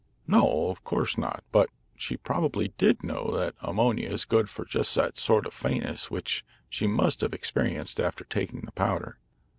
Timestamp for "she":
1.95-2.17, 6.69-6.87